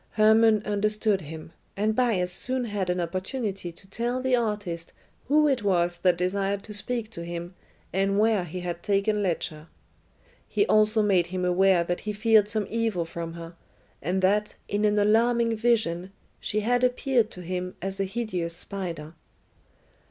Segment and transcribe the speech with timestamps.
[0.13, 4.93] Hermon understood him, and Bias soon had an opportunity to tell the artist
[5.27, 7.53] who it was that desired to speak to him
[7.93, 9.67] and where he had taken Ledscha.
[10.47, 13.53] He also made him aware that he feared some evil from her,
[14.01, 19.13] and that, in an alarming vision, she had appeared to him as a hideous spider.